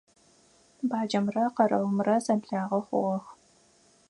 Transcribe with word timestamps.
Баджэмрэ 0.89 1.43
къэрэумрэ 1.55 2.15
зэблагъэ 2.25 2.79
хъугъэх. 2.85 3.25